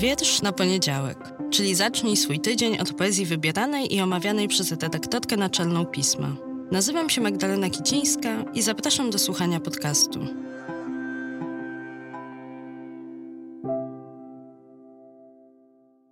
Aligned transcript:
Wiersz 0.00 0.42
na 0.42 0.52
poniedziałek, 0.52 1.18
czyli 1.50 1.74
zacznij 1.74 2.16
swój 2.16 2.40
tydzień 2.40 2.78
od 2.78 2.92
poezji 2.92 3.26
wybieranej 3.26 3.94
i 3.94 4.00
omawianej 4.00 4.48
przez 4.48 4.70
redaktorkę 4.70 5.36
naczelną 5.36 5.86
pisma. 5.86 6.36
Nazywam 6.72 7.10
się 7.10 7.20
Magdalena 7.20 7.70
Kicińska 7.70 8.44
i 8.54 8.62
zapraszam 8.62 9.10
do 9.10 9.18
słuchania 9.18 9.60
podcastu. 9.60 10.20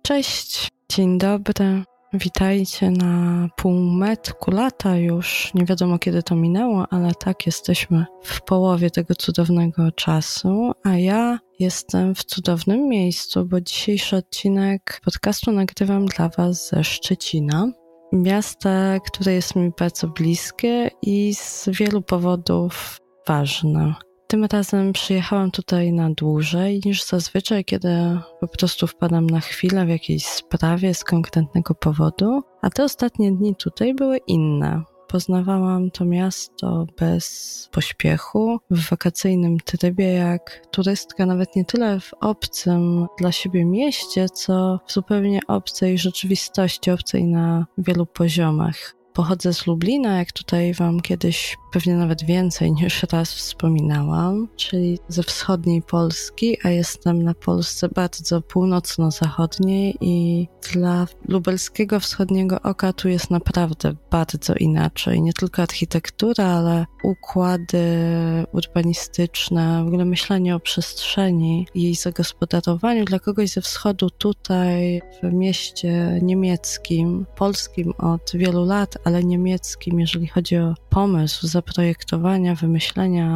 Cześć, 0.01 0.67
dzień 0.89 1.17
dobry. 1.17 1.83
Witajcie 2.13 2.91
na 2.91 3.47
półmetku 3.55 4.51
lata 4.51 4.97
już. 4.97 5.51
Nie 5.53 5.65
wiadomo 5.65 5.99
kiedy 5.99 6.23
to 6.23 6.35
minęło, 6.35 6.87
ale 6.89 7.13
tak 7.13 7.45
jesteśmy 7.45 8.05
w 8.23 8.41
połowie 8.41 8.91
tego 8.91 9.15
cudownego 9.15 9.91
czasu, 9.91 10.71
a 10.83 10.97
ja 10.97 11.39
jestem 11.59 12.15
w 12.15 12.23
cudownym 12.23 12.87
miejscu, 12.87 13.45
bo 13.45 13.61
dzisiejszy 13.61 14.15
odcinek 14.15 15.01
podcastu 15.05 15.51
nagrywam 15.51 16.05
dla 16.05 16.29
Was 16.29 16.69
ze 16.69 16.83
Szczecina. 16.83 17.71
Miasta, 18.13 18.99
które 18.99 19.33
jest 19.33 19.55
mi 19.55 19.71
bardzo 19.79 20.07
bliskie 20.07 20.91
i 21.01 21.35
z 21.35 21.69
wielu 21.69 22.01
powodów 22.01 22.97
ważne. 23.27 24.08
Tym 24.31 24.45
razem 24.45 24.93
przyjechałam 24.93 25.51
tutaj 25.51 25.93
na 25.93 26.09
dłużej 26.09 26.81
niż 26.85 27.03
zazwyczaj, 27.03 27.65
kiedy 27.65 27.89
po 28.39 28.47
prostu 28.47 28.87
wpadam 28.87 29.27
na 29.27 29.39
chwilę 29.39 29.85
w 29.85 29.89
jakiejś 29.89 30.25
sprawie 30.25 30.93
z 30.93 31.03
konkretnego 31.03 31.75
powodu, 31.75 32.41
a 32.61 32.69
te 32.69 32.83
ostatnie 32.83 33.31
dni 33.31 33.55
tutaj 33.55 33.93
były 33.93 34.17
inne. 34.17 34.83
Poznawałam 35.07 35.91
to 35.91 36.05
miasto 36.05 36.85
bez 36.99 37.69
pośpiechu, 37.71 38.59
w 38.71 38.89
wakacyjnym 38.89 39.57
trybie, 39.59 40.13
jak 40.13 40.61
turystka, 40.71 41.25
nawet 41.25 41.55
nie 41.55 41.65
tyle 41.65 41.99
w 41.99 42.11
obcym 42.21 43.07
dla 43.19 43.31
siebie 43.31 43.65
mieście, 43.65 44.29
co 44.29 44.79
w 44.87 44.91
zupełnie 44.91 45.39
obcej 45.47 45.97
rzeczywistości, 45.97 46.91
obcej 46.91 47.23
na 47.23 47.65
wielu 47.77 48.05
poziomach. 48.05 48.95
Pochodzę 49.13 49.53
z 49.53 49.67
Lublina, 49.67 50.17
jak 50.17 50.31
tutaj 50.31 50.73
Wam 50.73 50.99
kiedyś 50.99 51.57
pewnie 51.71 51.95
nawet 51.95 52.23
więcej 52.23 52.71
niż 52.71 53.03
raz 53.03 53.33
wspominałam, 53.33 54.47
czyli 54.55 54.99
ze 55.07 55.23
wschodniej 55.23 55.81
Polski, 55.81 56.57
a 56.63 56.69
jestem 56.69 57.23
na 57.23 57.33
Polsce 57.33 57.89
bardzo 57.89 58.41
północno-zachodniej 58.41 59.97
i 60.01 60.47
dla 60.73 61.07
lubelskiego 61.27 61.99
wschodniego 61.99 62.61
oka 62.61 62.93
tu 62.93 63.09
jest 63.09 63.31
naprawdę 63.31 63.93
bardzo 64.11 64.55
inaczej. 64.55 65.21
Nie 65.21 65.33
tylko 65.33 65.61
architektura, 65.61 66.45
ale 66.45 66.85
układy 67.03 67.85
urbanistyczne, 68.53 69.83
w 69.83 69.87
ogóle 69.87 70.05
myślenie 70.05 70.55
o 70.55 70.59
przestrzeni 70.59 71.67
i 71.73 71.83
jej 71.83 71.95
zagospodarowaniu. 71.95 73.05
Dla 73.05 73.19
kogoś 73.19 73.49
ze 73.49 73.61
wschodu 73.61 74.09
tutaj 74.09 75.01
w 75.23 75.33
mieście 75.33 76.19
niemieckim, 76.21 77.25
polskim 77.35 77.93
od 77.97 78.31
wielu 78.33 78.65
lat, 78.65 78.97
ale 79.03 79.23
niemieckim, 79.23 79.99
jeżeli 79.99 80.27
chodzi 80.27 80.57
o 80.57 80.73
pomysł, 80.89 81.47
zaprojektowania, 81.59 82.55
wymyślenia 82.55 83.29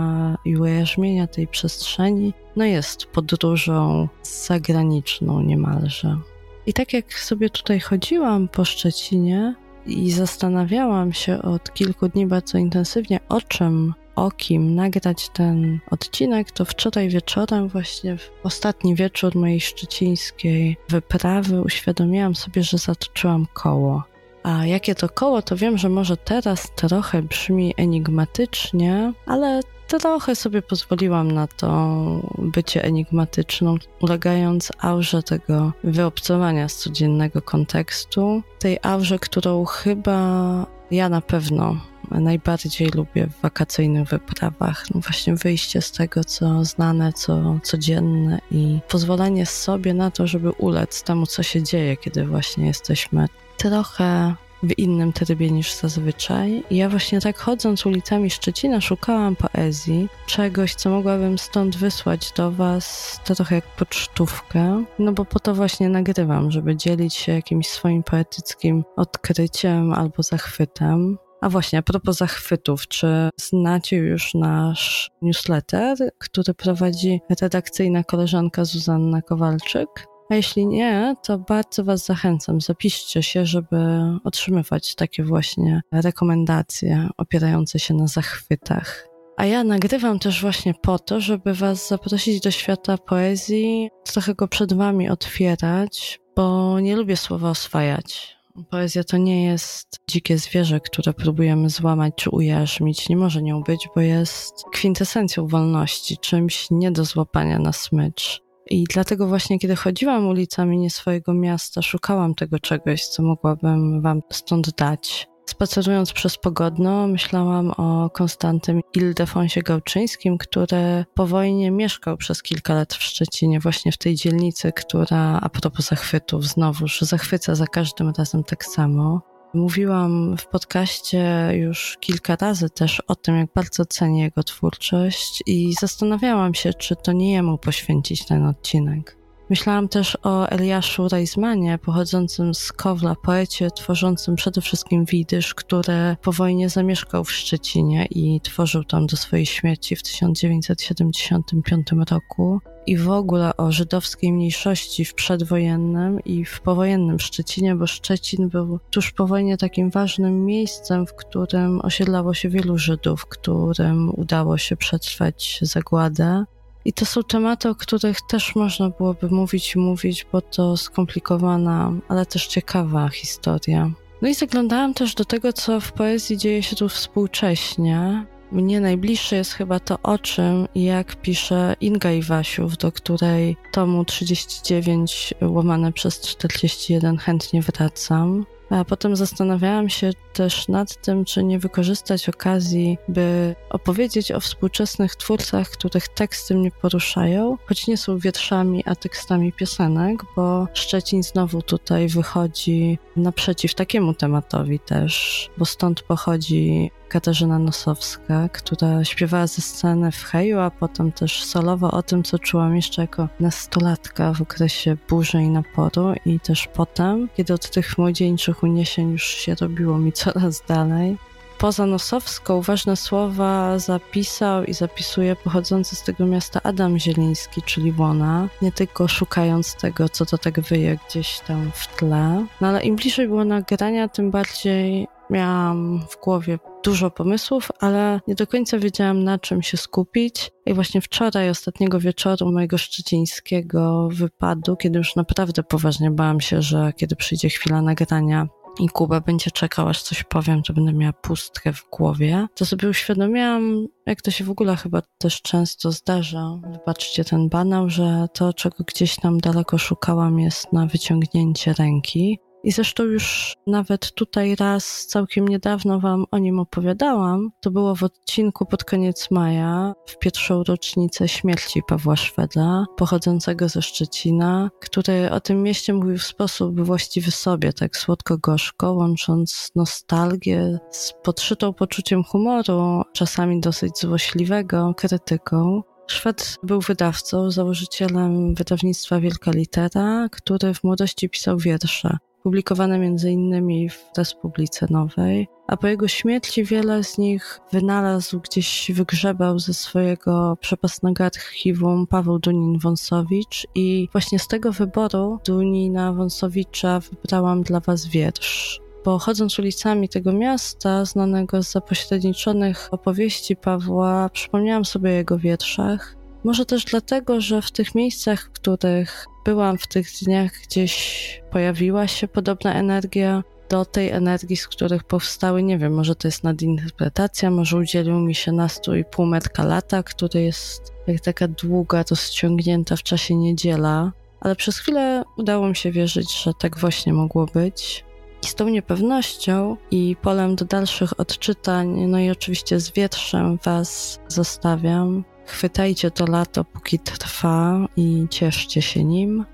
i 0.45 0.57
ujarzmienia 0.57 1.27
tej 1.27 1.47
przestrzeni, 1.47 2.33
no 2.55 2.65
jest 2.65 3.05
podróżą 3.05 4.07
zagraniczną 4.23 5.41
niemalże. 5.41 6.17
I 6.65 6.73
tak 6.73 6.93
jak 6.93 7.13
sobie 7.13 7.49
tutaj 7.49 7.79
chodziłam 7.79 8.47
po 8.47 8.65
Szczecinie 8.65 9.55
i 9.85 10.11
zastanawiałam 10.11 11.13
się 11.13 11.41
od 11.41 11.73
kilku 11.73 12.09
dni 12.09 12.25
bardzo 12.27 12.57
intensywnie, 12.57 13.19
o 13.29 13.41
czym, 13.41 13.93
o 14.15 14.31
kim 14.31 14.75
nagrać 14.75 15.29
ten 15.29 15.79
odcinek, 15.91 16.51
to 16.51 16.65
wczoraj 16.65 17.09
wieczorem, 17.09 17.67
właśnie 17.67 18.17
w 18.17 18.31
ostatni 18.43 18.95
wieczór 18.95 19.35
mojej 19.35 19.61
szczecińskiej 19.61 20.77
wyprawy, 20.89 21.61
uświadomiłam 21.61 22.35
sobie, 22.35 22.63
że 22.63 22.77
zatoczyłam 22.77 23.47
koło. 23.53 24.12
A 24.43 24.65
jakie 24.65 24.95
to 24.95 25.09
koło, 25.09 25.41
to 25.41 25.55
wiem, 25.55 25.77
że 25.77 25.89
może 25.89 26.17
teraz 26.17 26.71
trochę 26.75 27.21
brzmi 27.21 27.73
enigmatycznie, 27.77 29.13
ale 29.25 29.61
trochę 29.87 30.35
sobie 30.35 30.61
pozwoliłam 30.61 31.31
na 31.31 31.47
to 31.47 31.97
bycie 32.37 32.83
enigmatyczną, 32.83 33.75
ulegając 34.01 34.71
aurze 34.79 35.23
tego 35.23 35.71
wyobcowania 35.83 36.69
z 36.69 36.75
codziennego 36.75 37.41
kontekstu, 37.41 38.43
tej 38.59 38.79
aurze, 38.81 39.19
którą 39.19 39.65
chyba 39.65 40.65
ja 40.91 41.09
na 41.09 41.21
pewno 41.21 41.77
najbardziej 42.11 42.87
lubię 42.87 43.27
w 43.27 43.41
wakacyjnych 43.41 44.09
wyprawach. 44.09 44.85
No 44.95 45.01
właśnie 45.01 45.35
wyjście 45.35 45.81
z 45.81 45.91
tego, 45.91 46.23
co 46.23 46.65
znane, 46.65 47.13
co 47.13 47.59
codzienne 47.63 48.39
i 48.51 48.79
pozwolenie 48.89 49.45
sobie 49.45 49.93
na 49.93 50.11
to, 50.11 50.27
żeby 50.27 50.51
ulec 50.51 51.03
temu, 51.03 51.25
co 51.25 51.43
się 51.43 51.63
dzieje, 51.63 51.97
kiedy 51.97 52.25
właśnie 52.25 52.65
jesteśmy 52.65 53.27
trochę 53.63 54.35
w 54.63 54.79
innym 54.79 55.13
trybie 55.13 55.51
niż 55.51 55.73
zazwyczaj. 55.73 56.63
Ja 56.71 56.89
właśnie 56.89 57.21
tak 57.21 57.37
chodząc 57.37 57.85
ulicami 57.85 58.29
Szczecina 58.29 58.81
szukałam 58.81 59.35
poezji, 59.35 60.09
czegoś, 60.27 60.75
co 60.75 60.89
mogłabym 60.89 61.37
stąd 61.37 61.75
wysłać 61.75 62.31
do 62.31 62.51
Was 62.51 63.19
trochę 63.23 63.55
jak 63.55 63.65
pocztówkę, 63.65 64.83
no 64.99 65.11
bo 65.11 65.25
po 65.25 65.39
to 65.39 65.55
właśnie 65.55 65.89
nagrywam, 65.89 66.51
żeby 66.51 66.75
dzielić 66.75 67.13
się 67.13 67.31
jakimś 67.31 67.67
swoim 67.67 68.03
poetyckim 68.03 68.83
odkryciem 68.95 69.93
albo 69.93 70.23
zachwytem. 70.23 71.17
A 71.41 71.49
właśnie, 71.49 71.79
a 71.79 71.81
propos 71.81 72.17
zachwytów, 72.17 72.87
czy 72.87 73.29
znacie 73.39 73.97
już 73.97 74.33
nasz 74.33 75.11
newsletter, 75.21 75.97
który 76.17 76.53
prowadzi 76.53 77.21
redakcyjna 77.41 78.03
koleżanka 78.03 78.65
Zuzanna 78.65 79.21
Kowalczyk? 79.21 80.12
A 80.29 80.35
jeśli 80.35 80.65
nie, 80.67 81.15
to 81.23 81.37
bardzo 81.37 81.83
Was 81.83 82.05
zachęcam. 82.05 82.61
Zapiszcie 82.61 83.23
się, 83.23 83.45
żeby 83.45 83.77
otrzymywać 84.23 84.95
takie 84.95 85.23
właśnie 85.23 85.81
rekomendacje 85.91 87.09
opierające 87.17 87.79
się 87.79 87.93
na 87.93 88.07
zachwytach. 88.07 89.07
A 89.37 89.45
ja 89.45 89.63
nagrywam 89.63 90.19
też 90.19 90.41
właśnie 90.41 90.73
po 90.73 90.99
to, 90.99 91.21
żeby 91.21 91.53
Was 91.53 91.87
zaprosić 91.87 92.39
do 92.39 92.51
świata 92.51 92.97
poezji, 92.97 93.89
trochę 94.03 94.35
go 94.35 94.47
przed 94.47 94.73
Wami 94.73 95.09
otwierać, 95.09 96.19
bo 96.35 96.79
nie 96.79 96.95
lubię 96.95 97.17
słowa 97.17 97.49
oswajać. 97.49 98.37
Poezja 98.69 99.03
to 99.03 99.17
nie 99.17 99.45
jest 99.45 99.99
dzikie 100.09 100.37
zwierzę, 100.37 100.79
które 100.79 101.13
próbujemy 101.13 101.69
złamać 101.69 102.13
czy 102.15 102.29
ujarzmić. 102.29 103.09
Nie 103.09 103.17
może 103.17 103.41
nią 103.41 103.63
być, 103.63 103.89
bo 103.95 104.01
jest 104.01 104.53
kwintesencją 104.73 105.47
wolności, 105.47 106.17
czymś 106.17 106.67
nie 106.71 106.91
do 106.91 107.05
złapania 107.05 107.59
na 107.59 107.73
smycz. 107.73 108.41
I 108.73 108.83
dlatego 108.89 109.27
właśnie, 109.27 109.59
kiedy 109.59 109.75
chodziłam 109.75 110.27
ulicami 110.27 110.77
nie 110.77 110.89
swojego 110.89 111.33
miasta, 111.33 111.81
szukałam 111.81 112.35
tego 112.35 112.59
czegoś, 112.59 113.05
co 113.05 113.23
mogłabym 113.23 114.01
wam 114.01 114.21
stąd 114.31 114.75
dać. 114.75 115.27
Spacerując 115.45 116.13
przez 116.13 116.37
Pogodno, 116.37 117.07
myślałam 117.07 117.71
o 117.71 118.09
Konstantym 118.09 118.81
Ildefonsie 118.95 119.61
Gałczyńskim, 119.61 120.37
który 120.37 121.05
po 121.13 121.27
wojnie 121.27 121.71
mieszkał 121.71 122.17
przez 122.17 122.43
kilka 122.43 122.73
lat 122.73 122.93
w 122.93 123.03
Szczecinie, 123.03 123.59
właśnie 123.59 123.91
w 123.91 123.97
tej 123.97 124.15
dzielnicy, 124.15 124.71
która, 124.71 125.39
a 125.41 125.49
propos 125.49 125.85
zachwytów, 125.89 126.45
znowuż 126.45 127.01
zachwyca 127.01 127.55
za 127.55 127.67
każdym 127.67 128.13
razem 128.17 128.43
tak 128.43 128.65
samo. 128.65 129.32
Mówiłam 129.53 130.37
w 130.37 130.47
podcaście 130.47 131.49
już 131.53 131.97
kilka 131.99 132.35
razy 132.35 132.69
też 132.69 132.99
o 132.99 133.15
tym, 133.15 133.37
jak 133.37 133.53
bardzo 133.55 133.85
cenię 133.85 134.23
jego 134.23 134.43
twórczość 134.43 135.43
i 135.45 135.73
zastanawiałam 135.79 136.53
się, 136.53 136.73
czy 136.73 136.95
to 136.95 137.11
nie 137.11 137.31
jemu 137.31 137.57
poświęcić 137.57 138.25
ten 138.25 138.45
odcinek. 138.45 139.22
Myślałam 139.49 139.89
też 139.89 140.17
o 140.23 140.49
Eliaszu 140.49 141.07
Reismanie, 141.07 141.77
pochodzącym 141.77 142.53
z 142.53 142.71
Kowla, 142.71 143.15
poecie 143.23 143.71
tworzącym 143.71 144.35
przede 144.35 144.61
wszystkim 144.61 145.05
widysz, 145.05 145.53
który 145.53 146.15
po 146.21 146.31
wojnie 146.31 146.69
zamieszkał 146.69 147.23
w 147.23 147.31
Szczecinie 147.31 148.05
i 148.05 148.41
tworzył 148.41 148.83
tam 148.83 149.07
do 149.07 149.17
swojej 149.17 149.45
śmierci 149.45 149.95
w 149.95 150.03
1975 150.03 151.87
roku. 152.09 152.59
I 152.85 152.97
w 152.97 153.09
ogóle 153.09 153.57
o 153.57 153.71
żydowskiej 153.71 154.33
mniejszości 154.33 155.05
w 155.05 155.13
przedwojennym 155.13 156.19
i 156.25 156.45
w 156.45 156.61
powojennym 156.61 157.19
Szczecinie, 157.19 157.75
bo 157.75 157.87
Szczecin 157.87 158.49
był 158.49 158.79
tuż 158.91 159.11
po 159.11 159.27
wojnie 159.27 159.57
takim 159.57 159.89
ważnym 159.89 160.45
miejscem, 160.45 161.07
w 161.07 161.13
którym 161.13 161.81
osiedlało 161.81 162.33
się 162.33 162.49
wielu 162.49 162.77
Żydów, 162.77 163.25
którym 163.25 164.11
udało 164.19 164.57
się 164.57 164.77
przetrwać 164.77 165.59
zagładę. 165.61 166.45
I 166.85 166.93
to 166.93 167.05
są 167.05 167.23
tematy, 167.23 167.69
o 167.69 167.75
których 167.75 168.21
też 168.21 168.55
można 168.55 168.89
byłoby 168.89 169.27
mówić 169.29 169.75
i 169.75 169.79
mówić, 169.79 170.27
bo 170.31 170.41
to 170.41 170.77
skomplikowana, 170.77 171.91
ale 172.07 172.25
też 172.25 172.47
ciekawa 172.47 173.09
historia. 173.09 173.91
No 174.21 174.29
i 174.29 174.33
zaglądałam 174.33 174.93
też 174.93 175.15
do 175.15 175.25
tego, 175.25 175.53
co 175.53 175.79
w 175.79 175.91
poezji 175.91 176.37
dzieje 176.37 176.63
się 176.63 176.75
tu 176.75 176.89
współcześnie. 176.89 178.25
Mnie 178.51 178.79
najbliższe 178.79 179.35
jest 179.35 179.53
chyba 179.53 179.79
to, 179.79 179.99
o 180.03 180.17
czym 180.17 180.67
i 180.75 180.83
jak 180.83 181.15
pisze 181.15 181.75
Inga 181.81 182.11
Iwasiów, 182.11 182.77
do 182.77 182.91
której 182.91 183.57
tomu 183.71 184.05
39 184.05 185.33
łamane 185.41 185.93
przez 185.93 186.21
41 186.21 187.17
chętnie 187.17 187.61
wracam. 187.61 188.45
A 188.73 188.85
potem 188.85 189.15
zastanawiałam 189.15 189.89
się 189.89 190.11
też 190.33 190.67
nad 190.67 191.01
tym, 191.01 191.25
czy 191.25 191.43
nie 191.43 191.59
wykorzystać 191.59 192.29
okazji, 192.29 192.97
by 193.07 193.55
opowiedzieć 193.69 194.31
o 194.31 194.39
współczesnych 194.39 195.15
twórcach, 195.15 195.69
których 195.69 196.07
teksty 196.07 196.55
mnie 196.55 196.71
poruszają, 196.71 197.57
choć 197.65 197.87
nie 197.87 197.97
są 197.97 198.17
wierszami, 198.17 198.83
a 198.85 198.95
tekstami 198.95 199.53
piosenek, 199.53 200.23
bo 200.35 200.67
Szczecin 200.73 201.23
znowu 201.23 201.61
tutaj 201.61 202.07
wychodzi 202.07 202.99
naprzeciw 203.15 203.75
takiemu 203.75 204.13
tematowi 204.13 204.79
też, 204.79 205.49
bo 205.57 205.65
stąd 205.65 206.01
pochodzi 206.01 206.91
Katarzyna 207.13 207.59
Nosowska, 207.59 208.49
która 208.49 209.03
śpiewała 209.03 209.47
ze 209.47 209.61
sceny 209.61 210.11
w 210.11 210.23
Heju, 210.23 210.59
a 210.59 210.71
potem 210.71 211.11
też 211.11 211.43
solowo 211.43 211.91
o 211.91 212.03
tym, 212.03 212.23
co 212.23 212.39
czułam 212.39 212.75
jeszcze 212.75 213.01
jako 213.01 213.27
nastolatka 213.39 214.33
w 214.33 214.41
okresie 214.41 214.97
burzy 215.09 215.41
i 215.41 215.49
naporu 215.49 216.13
i 216.25 216.39
też 216.39 216.67
potem, 216.67 217.29
kiedy 217.37 217.53
od 217.53 217.69
tych 217.69 217.97
młodzieńczych 217.97 218.63
uniesień 218.63 219.11
już 219.11 219.23
się 219.23 219.55
robiło 219.55 219.97
mi 219.97 220.11
coraz 220.11 220.63
dalej. 220.67 221.17
Poza 221.57 221.85
Nosowską 221.85 222.61
ważne 222.61 222.95
słowa 222.95 223.79
zapisał 223.79 224.63
i 224.63 224.73
zapisuje 224.73 225.35
pochodzący 225.35 225.95
z 225.95 226.03
tego 226.03 226.25
miasta 226.25 226.59
Adam 226.63 226.99
Zieliński, 226.99 227.61
czyli 227.61 227.93
Łona, 227.97 228.49
nie 228.61 228.71
tylko 228.71 229.07
szukając 229.07 229.75
tego, 229.75 230.09
co 230.09 230.25
to 230.25 230.37
tak 230.37 230.59
wyje 230.59 230.97
gdzieś 231.07 231.39
tam 231.39 231.71
w 231.73 231.87
tle. 231.95 232.45
No 232.61 232.67
ale 232.67 232.83
im 232.83 232.95
bliżej 232.95 233.27
było 233.27 233.45
nagrania, 233.45 234.07
tym 234.07 234.31
bardziej 234.31 235.07
miałam 235.29 235.99
w 236.09 236.23
głowie 236.23 236.59
dużo 236.83 237.11
pomysłów, 237.11 237.71
ale 237.79 238.19
nie 238.27 238.35
do 238.35 238.47
końca 238.47 238.79
wiedziałam 238.79 239.23
na 239.23 239.39
czym 239.39 239.61
się 239.61 239.77
skupić. 239.77 240.51
I 240.65 240.73
właśnie 240.73 241.01
wczoraj, 241.01 241.49
ostatniego 241.49 241.99
wieczoru 241.99 242.51
mojego 242.51 242.77
szczecińskiego 242.77 244.09
wypadu, 244.11 244.75
kiedy 244.75 244.97
już 244.97 245.15
naprawdę 245.15 245.63
poważnie 245.63 246.11
bałam 246.11 246.41
się, 246.41 246.61
że 246.61 246.93
kiedy 246.97 247.15
przyjdzie 247.15 247.49
chwila 247.49 247.81
nagrania, 247.81 248.47
i 248.79 248.89
Kuba 248.89 249.21
będzie 249.21 249.51
czekał, 249.51 249.87
aż 249.87 250.01
coś 250.01 250.23
powiem, 250.23 250.63
to 250.63 250.73
będę 250.73 250.93
miała 250.93 251.13
pustkę 251.13 251.73
w 251.73 251.85
głowie, 251.91 252.47
to 252.55 252.65
sobie 252.65 252.89
uświadomiłam, 252.89 253.87
jak 254.05 254.21
to 254.21 254.31
się 254.31 254.43
w 254.43 254.49
ogóle 254.49 254.75
chyba 254.75 255.01
też 255.17 255.41
często 255.41 255.91
zdarza. 255.91 256.59
Wybaczcie 256.71 257.23
ten 257.25 257.49
banał, 257.49 257.89
że 257.89 258.27
to, 258.33 258.53
czego 258.53 258.75
gdzieś 258.87 259.15
tam 259.15 259.39
daleko 259.39 259.77
szukałam, 259.77 260.39
jest 260.39 260.73
na 260.73 260.85
wyciągnięcie 260.85 261.73
ręki. 261.73 262.39
I 262.63 262.71
zresztą 262.71 263.03
już 263.03 263.55
nawet 263.67 264.13
tutaj 264.13 264.55
raz 264.55 265.05
całkiem 265.05 265.47
niedawno 265.47 265.99
Wam 265.99 266.25
o 266.31 266.37
nim 266.37 266.59
opowiadałam. 266.59 267.49
To 267.61 267.71
było 267.71 267.95
w 267.95 268.03
odcinku 268.03 268.65
pod 268.65 268.83
koniec 268.83 269.31
maja, 269.31 269.93
w 270.05 270.19
pierwszą 270.19 270.63
rocznicę 270.63 271.27
śmierci 271.27 271.81
Pawła 271.87 272.15
Szweda, 272.15 272.85
pochodzącego 272.97 273.69
ze 273.69 273.81
Szczecina, 273.81 274.69
który 274.79 275.31
o 275.31 275.39
tym 275.39 275.63
mieście 275.63 275.93
mówił 275.93 276.17
w 276.17 276.23
sposób 276.23 276.81
właściwy 276.81 277.31
sobie, 277.31 277.73
tak 277.73 277.97
słodko-gorzko, 277.97 278.91
łącząc 278.91 279.69
nostalgię 279.75 280.79
z 280.91 281.13
podszytą 281.23 281.73
poczuciem 281.73 282.23
humoru, 282.23 283.01
czasami 283.13 283.59
dosyć 283.59 283.99
złośliwego, 283.99 284.93
krytyką. 284.97 285.83
Szwed 286.07 286.57
był 286.63 286.81
wydawcą, 286.81 287.51
założycielem 287.51 288.55
wydawnictwa 288.55 289.19
Wielka 289.19 289.51
Litera, 289.51 290.27
który 290.31 290.73
w 290.73 290.83
młodości 290.83 291.29
pisał 291.29 291.57
wiersze 291.57 292.17
publikowane 292.43 292.95
m.in. 292.95 293.89
w 293.89 294.17
Republice 294.17 294.87
Nowej, 294.89 295.47
a 295.67 295.77
po 295.77 295.87
jego 295.87 296.07
śmierci 296.07 296.63
wiele 296.63 297.03
z 297.03 297.17
nich 297.17 297.59
wynalazł, 297.71 298.39
gdzieś 298.39 298.91
wygrzebał 298.91 299.59
ze 299.59 299.73
swojego 299.73 300.57
przepasnego 300.59 301.25
archiwum 301.25 302.07
Paweł 302.07 302.39
Dunin-Wąsowicz 302.39 303.65
i 303.75 304.09
właśnie 304.11 304.39
z 304.39 304.47
tego 304.47 304.71
wyboru 304.71 305.39
Dunina 305.45 306.13
Wąsowicza 306.13 306.99
wybrałam 306.99 307.63
dla 307.63 307.79
was 307.79 308.07
wiersz. 308.07 308.81
Bo 309.05 309.19
chodząc 309.19 309.59
ulicami 309.59 310.09
tego 310.09 310.33
miasta, 310.33 311.05
znanego 311.05 311.63
z 311.63 311.71
zapośredniczonych 311.71 312.89
opowieści 312.91 313.55
Pawła, 313.55 314.29
przypomniałam 314.29 314.85
sobie 314.85 315.09
o 315.09 315.13
jego 315.13 315.37
wierszach. 315.37 316.22
Może 316.43 316.65
też 316.65 316.85
dlatego, 316.85 317.41
że 317.41 317.61
w 317.61 317.71
tych 317.71 317.95
miejscach, 317.95 318.43
w 318.43 318.51
których 318.51 319.25
byłam 319.45 319.77
w 319.77 319.87
tych 319.87 320.07
dniach, 320.21 320.51
gdzieś 320.67 321.43
pojawiła 321.51 322.07
się 322.07 322.27
podobna 322.27 322.73
energia 322.73 323.43
do 323.69 323.85
tej 323.85 324.09
energii, 324.09 324.57
z 324.57 324.67
których 324.67 325.03
powstały, 325.03 325.63
nie 325.63 325.77
wiem, 325.77 325.93
może 325.93 326.15
to 326.15 326.27
jest 326.27 326.43
nadinterpretacja, 326.43 327.51
może 327.51 327.77
udzielił 327.77 328.19
mi 328.19 328.35
się 328.35 328.51
nastrój 328.51 329.05
półmetka 329.05 329.63
lata, 329.63 330.03
który 330.03 330.41
jest 330.41 330.93
jak 331.07 331.21
taka 331.21 331.47
długa, 331.47 332.03
rozciągnięta 332.09 332.95
w 332.95 333.03
czasie 333.03 333.35
niedziela, 333.35 334.11
ale 334.41 334.55
przez 334.55 334.77
chwilę 334.77 335.23
udało 335.37 335.67
mi 335.67 335.75
się 335.75 335.91
wierzyć, 335.91 336.43
że 336.43 336.51
tak 336.59 336.77
właśnie 336.77 337.13
mogło 337.13 337.45
być. 337.45 338.05
I 338.43 338.47
z 338.47 338.55
tą 338.55 338.69
niepewnością 338.69 339.77
i 339.91 340.15
polem 340.21 340.55
do 340.55 340.65
dalszych 340.65 341.19
odczytań, 341.19 341.87
no 342.07 342.19
i 342.19 342.31
oczywiście 342.31 342.79
z 342.79 342.91
wietrzem 342.91 343.59
Was 343.63 344.19
zostawiam. 344.27 345.23
Chwytajcie 345.45 346.11
to 346.11 346.25
lato, 346.25 346.63
póki 346.63 346.99
trwa 346.99 347.87
i 347.97 348.27
cieszcie 348.29 348.81
się 348.81 349.03
nim. 349.03 349.45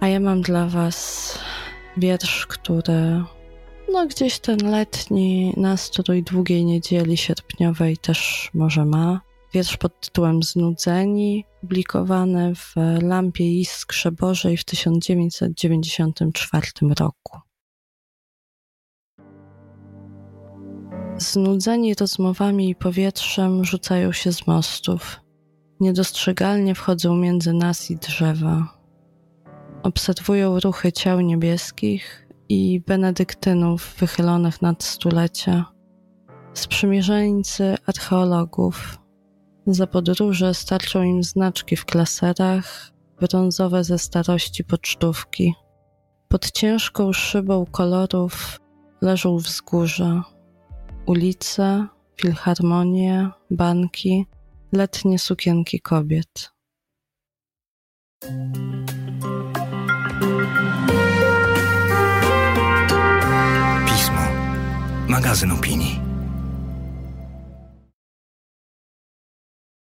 A 0.00 0.08
ja 0.08 0.20
mam 0.20 0.42
dla 0.42 0.66
Was 0.66 1.38
wiersz, 1.96 2.46
który 2.46 3.24
no 3.92 4.06
gdzieś 4.06 4.38
ten 4.38 4.70
letni 4.70 5.54
nastrój 5.56 6.22
długiej 6.22 6.64
niedzieli 6.64 7.16
sierpniowej 7.16 7.96
też 7.96 8.50
może 8.54 8.84
ma. 8.84 9.20
Wiersz 9.54 9.76
pod 9.76 10.00
tytułem 10.00 10.42
Znudzeni, 10.42 11.44
publikowany 11.60 12.54
w 12.54 12.74
Lampie 13.02 13.60
Iskrze 13.60 14.12
Bożej 14.12 14.56
w 14.56 14.64
1994 14.64 16.66
roku. 16.98 17.38
Znudzeni 21.16 21.94
rozmowami 21.94 22.70
i 22.70 22.74
powietrzem 22.74 23.64
rzucają 23.64 24.12
się 24.12 24.32
z 24.32 24.46
mostów. 24.46 25.23
Niedostrzegalnie 25.84 26.74
wchodzą 26.74 27.16
między 27.16 27.52
nas 27.52 27.90
i 27.90 27.96
drzewa. 27.96 28.78
Obserwują 29.82 30.60
ruchy 30.60 30.92
ciał 30.92 31.20
niebieskich 31.20 32.28
i 32.48 32.80
benedyktynów 32.80 33.94
wychylonych 33.98 34.62
nad 34.62 34.84
stulecia, 34.84 35.64
sprzymierzeńcy 36.54 37.76
archeologów. 37.86 38.98
Za 39.66 39.86
podróże 39.86 40.54
starczą 40.54 41.02
im 41.02 41.24
znaczki 41.24 41.76
w 41.76 41.84
klaserach, 41.84 42.90
brązowe 43.20 43.84
ze 43.84 43.98
starości 43.98 44.64
pocztówki. 44.64 45.54
Pod 46.28 46.50
ciężką 46.50 47.12
szybą 47.12 47.66
kolorów 47.70 48.60
leżą 49.00 49.36
wzgórza, 49.36 50.24
ulice, 51.06 51.86
filharmonie, 52.20 53.30
banki, 53.50 54.26
letnie 54.74 55.18
sukienki 55.18 55.80
kobiet. 55.80 56.50
Pismo. 63.86 64.24
Magazyn 65.08 65.52
opinii. 65.52 66.03